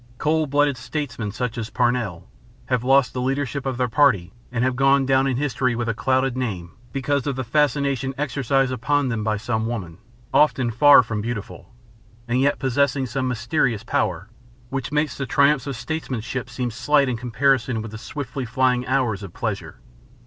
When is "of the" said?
7.27-7.43